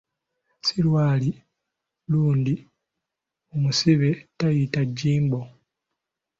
[0.57, 1.29] Sserwali
[2.11, 2.55] lundi
[3.55, 5.39] omusibe tayita jjimbo.